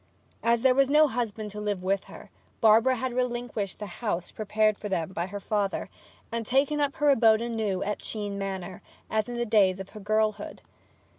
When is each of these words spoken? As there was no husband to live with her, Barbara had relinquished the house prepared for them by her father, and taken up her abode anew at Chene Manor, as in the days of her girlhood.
As 0.41 0.63
there 0.63 0.73
was 0.73 0.89
no 0.89 1.07
husband 1.07 1.51
to 1.51 1.61
live 1.61 1.83
with 1.83 2.05
her, 2.05 2.31
Barbara 2.59 2.95
had 2.95 3.13
relinquished 3.13 3.77
the 3.77 3.85
house 4.01 4.31
prepared 4.31 4.75
for 4.75 4.89
them 4.89 5.09
by 5.09 5.27
her 5.27 5.39
father, 5.39 5.91
and 6.31 6.43
taken 6.43 6.81
up 6.81 6.95
her 6.95 7.11
abode 7.11 7.39
anew 7.39 7.83
at 7.83 7.99
Chene 7.99 8.39
Manor, 8.39 8.81
as 9.11 9.29
in 9.29 9.35
the 9.35 9.45
days 9.45 9.79
of 9.79 9.89
her 9.89 9.99
girlhood. 9.99 10.63